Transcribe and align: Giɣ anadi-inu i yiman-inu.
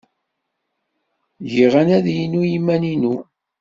Giɣ 1.53 1.73
anadi-inu 1.81 2.41
i 2.45 2.51
yiman-inu. 2.51 3.15